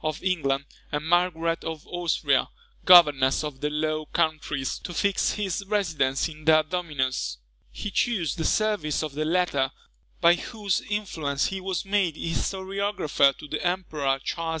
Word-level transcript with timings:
of 0.00 0.22
England, 0.24 0.64
and 0.90 1.04
Margaret 1.06 1.64
of 1.64 1.86
Austria, 1.86 2.48
governess 2.86 3.44
of 3.44 3.60
the 3.60 3.68
Low 3.68 4.06
Countries, 4.06 4.78
to 4.78 4.94
fix 4.94 5.32
his 5.32 5.62
residence 5.66 6.30
in 6.30 6.46
their 6.46 6.62
dominions. 6.62 7.36
He 7.70 7.90
chose 7.90 8.34
the 8.36 8.44
service 8.46 9.02
of 9.02 9.12
the 9.12 9.26
latter, 9.26 9.70
by 10.22 10.36
whose 10.36 10.80
influence 10.88 11.48
he 11.48 11.60
was 11.60 11.84
made 11.84 12.16
historiographer 12.16 13.36
to 13.36 13.46
the 13.46 13.62
Emperor 13.66 14.18
Charles 14.24 14.60